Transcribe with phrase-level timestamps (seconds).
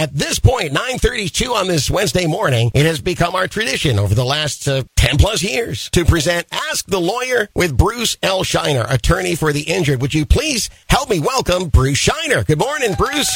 [0.00, 4.24] at this point, 932 on this Wednesday morning, it has become our tradition over the
[4.24, 8.42] last uh, 10 plus years to present Ask the Lawyer with Bruce L.
[8.42, 10.00] Scheiner, attorney for the injured.
[10.00, 12.46] Would you please help me welcome Bruce Scheiner?
[12.46, 13.30] Good morning, Bruce.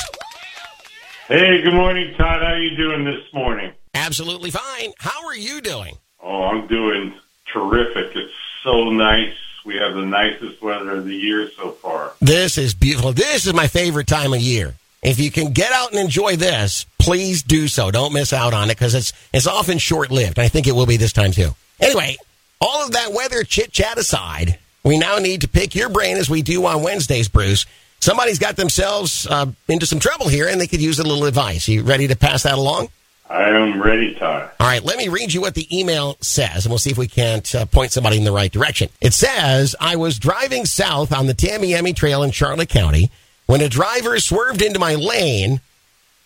[1.29, 2.40] Hey, good morning, Todd.
[2.40, 3.71] How are you doing this morning?
[3.95, 4.95] Absolutely fine.
[4.96, 5.99] How are you doing?
[6.23, 7.12] Oh, I'm doing
[7.53, 8.17] terrific.
[8.17, 9.37] It's so nice.
[9.67, 12.12] We have the nicest weather of the year so far.
[12.23, 13.12] This is beautiful.
[13.12, 14.75] This is my favorite time of year.
[15.05, 17.91] If you can get out and enjoy this, please do so.
[17.91, 20.39] Don't miss out on it because it's it's often short lived.
[20.39, 21.50] I think it will be this time too.
[21.79, 22.17] Anyway,
[22.58, 26.30] all of that weather chit chat aside, we now need to pick your brain as
[26.30, 27.67] we do on Wednesdays, Bruce.
[28.00, 31.68] Somebody's got themselves uh, into some trouble here, and they could use a little advice.
[31.68, 32.89] You ready to pass that along?
[33.28, 34.50] I am ready, Todd.
[34.61, 37.08] All right, let me read you what the email says, and we'll see if we
[37.08, 38.89] can't uh, point somebody in the right direction.
[39.00, 43.11] It says, I was driving south on the Tamiami Trail in Charlotte County
[43.47, 45.61] when a driver swerved into my lane,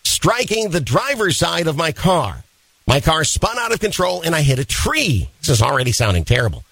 [0.03, 2.43] striking the driver's side of my car.
[2.87, 5.29] My car spun out of control and I hit a tree.
[5.39, 6.63] This is already sounding terrible.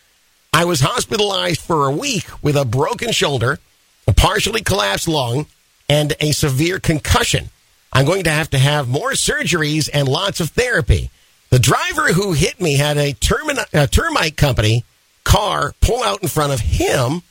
[0.52, 3.60] I was hospitalized for a week with a broken shoulder,
[4.08, 5.46] a partially collapsed lung,
[5.88, 7.50] and a severe concussion.
[7.94, 11.12] I'm going to have to have more surgeries and lots of therapy.
[11.50, 14.84] The driver who hit me had a, termini- a termite company
[15.24, 17.22] car pull out in front of him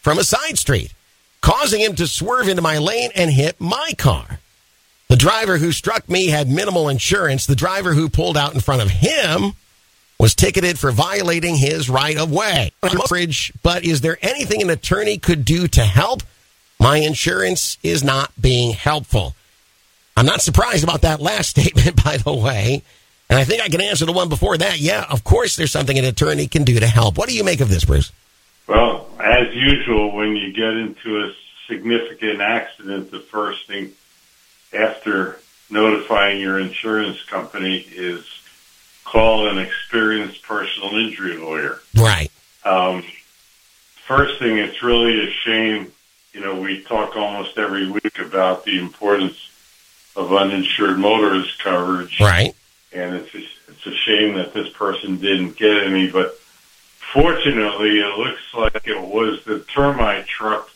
[0.00, 0.92] from a side street,
[1.46, 4.40] causing him to swerve into my lane and hit my car.
[5.08, 7.46] The driver who struck me had minimal insurance.
[7.46, 9.52] The driver who pulled out in front of him
[10.18, 12.72] was ticketed for violating his right of way.
[13.62, 16.24] But is there anything an attorney could do to help?
[16.80, 19.36] My insurance is not being helpful.
[20.16, 22.82] I'm not surprised about that last statement, by the way.
[23.30, 24.80] And I think I can answer the one before that.
[24.80, 27.16] Yeah, of course, there's something an attorney can do to help.
[27.16, 28.10] What do you make of this, Bruce?
[28.66, 31.32] Well, as usual, when you get into a
[31.68, 33.92] significant accident, the first thing
[34.72, 35.38] after
[35.70, 38.24] notifying your insurance company is
[39.04, 41.80] call an experienced personal injury lawyer.
[41.94, 42.30] Right.
[42.64, 43.04] Um,
[44.06, 45.92] first thing, it's really a shame.
[46.32, 49.36] You know, we talk almost every week about the importance
[50.14, 52.20] of uninsured motorist coverage.
[52.20, 52.54] Right.
[52.92, 56.38] And it's a, it's a shame that this person didn't get any, but
[57.12, 60.70] fortunately, it looks like it was the termite truck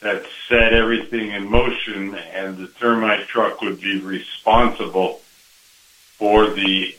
[0.00, 5.20] that set everything in motion, and the termite truck would be responsible
[6.18, 6.94] for the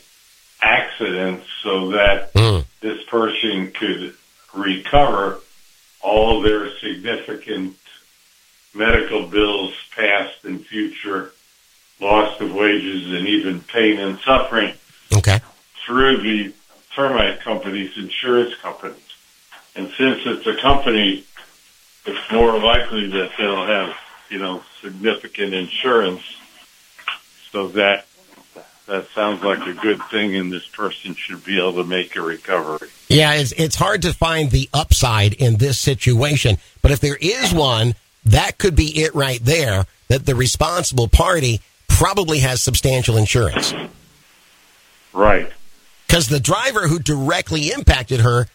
[0.60, 2.64] accident so that Mm.
[2.80, 4.14] this person could
[4.52, 5.40] recover
[6.00, 7.76] all their significant
[8.74, 11.32] medical bills, past and future,
[12.00, 14.74] loss of wages, and even pain and suffering
[15.12, 15.40] Okay.
[15.84, 16.52] through the
[16.98, 18.96] termite company's insurance companies.
[19.76, 21.24] And since it's a company,
[22.04, 23.94] it's more likely that they'll have,
[24.28, 26.22] you know, significant insurance.
[27.52, 28.06] So that
[28.86, 32.22] that sounds like a good thing, and this person should be able to make a
[32.22, 32.88] recovery.
[33.08, 36.56] Yeah, it's, it's hard to find the upside in this situation.
[36.82, 37.94] But if there is one,
[38.24, 43.74] that could be it right there that the responsible party probably has substantial insurance.
[45.12, 45.52] Right.
[46.08, 48.46] Because the driver who directly impacted her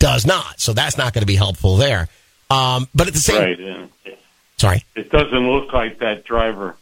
[0.00, 0.60] does not.
[0.60, 2.08] So that's not going to be helpful there.
[2.50, 3.60] Um, but at the same Right.
[3.60, 3.90] And
[4.56, 4.84] sorry.
[4.94, 6.76] it doesn't look like that driver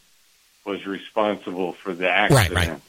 [0.64, 2.54] was responsible for the accident.
[2.54, 2.80] right.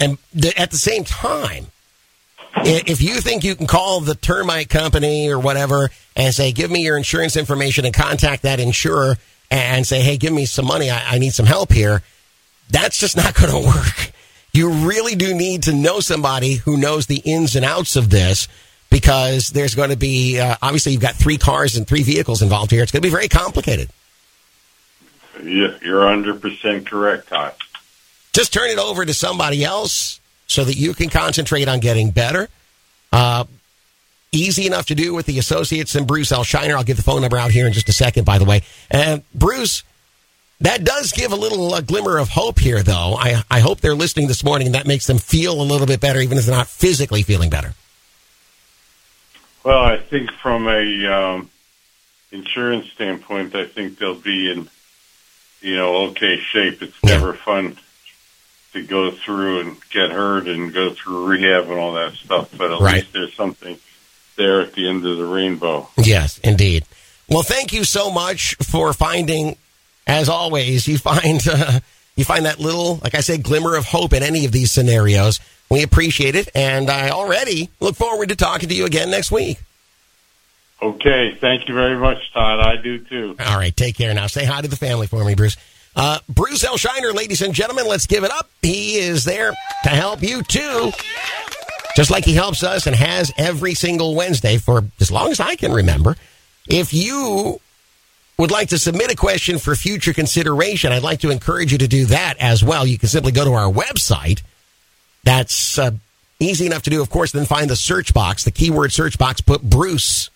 [0.00, 1.66] And th- at the same time,
[2.56, 6.82] if you think you can call the termite company or whatever and say, give me
[6.82, 9.16] your insurance information and contact that insurer
[9.50, 10.90] and say, hey, give me some money.
[10.90, 12.02] I, I need some help here.
[12.70, 14.12] That's just not going to work.
[14.52, 18.48] You really do need to know somebody who knows the ins and outs of this
[18.90, 22.70] because there's going to be, uh, obviously, you've got three cars and three vehicles involved
[22.70, 22.82] here.
[22.82, 23.90] It's going to be very complicated.
[25.42, 27.54] Yeah, you're 100% correct, Todd.
[28.32, 32.48] just turn it over to somebody else so that you can concentrate on getting better.
[33.12, 33.44] Uh,
[34.32, 36.44] easy enough to do with the associates and Bruce L.
[36.44, 36.74] Scheiner.
[36.74, 38.62] I'll give the phone number out here in just a second, by the way.
[38.90, 39.82] And Bruce,
[40.60, 43.14] that does give a little uh, glimmer of hope here, though.
[43.18, 46.00] I, I hope they're listening this morning and that makes them feel a little bit
[46.00, 47.74] better, even if they're not physically feeling better.
[49.64, 51.50] Well, I think from a um,
[52.32, 54.68] insurance standpoint, I think they'll be in,
[55.60, 56.82] you know, okay shape.
[56.82, 57.18] It's Yeah.
[57.18, 57.76] never fun
[58.72, 62.70] to go through and get hurt and go through rehab and all that stuff, but
[62.72, 62.94] at Right.
[62.96, 63.78] least there's something
[64.36, 65.88] there at the end of the rainbow.
[65.96, 66.84] Yes, indeed.
[67.28, 69.56] Well, thank you so much for finding,
[70.08, 71.80] as always, you find uh,
[72.16, 75.38] you find that little, like I said, glimmer of hope in any of these scenarios.
[75.70, 79.58] We appreciate it, and I already look forward to talking to you again next week.
[80.80, 82.60] Okay, thank you very much, Todd.
[82.60, 83.36] I do too.
[83.38, 84.28] All right, take care now.
[84.28, 85.56] Say hi to the family for me, Bruce.
[85.94, 86.76] Uh, Bruce L.
[86.76, 88.48] Scheiner, ladies and gentlemen, let's give it up.
[88.62, 89.52] He is there
[89.82, 90.92] to help you too.
[91.96, 95.56] Just like he helps us and has every single Wednesday for as long as I
[95.56, 96.16] can remember.
[96.68, 97.60] If you
[98.38, 101.88] would like to submit a question for future consideration, I'd like to encourage you to
[101.88, 102.86] do that as well.
[102.86, 104.42] You can simply go to our website.
[105.24, 105.90] That's uh,
[106.38, 109.40] easy enough to do, of course, then find the search box, the keyword search box,
[109.40, 110.30] put Bruce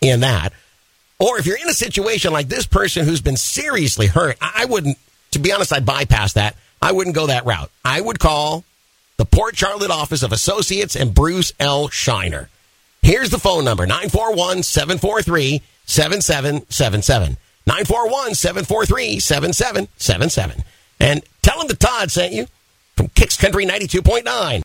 [0.00, 0.52] in that.
[1.20, 4.98] Or if you're in a situation like this person who's been seriously hurt, I wouldn't,
[5.30, 6.56] to be honest, I'd bypass that.
[6.82, 7.70] I wouldn't go that route.
[7.84, 8.64] I would call
[9.16, 11.88] the Port Charlotte office of Associates and Bruce L.
[11.88, 12.48] Scheiner.
[13.08, 17.38] Here's the phone number 941 743 7777.
[17.66, 20.62] 941 743 7777.
[21.00, 22.48] And tell them that Todd sent you
[22.96, 24.26] from Kicks Country 92.9.